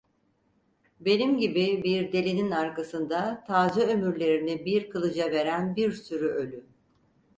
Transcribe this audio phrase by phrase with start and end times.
[0.99, 6.65] Benim gibi bir delinin arkasında taze ömürlerini bir kılıca veren bir sürü ölü…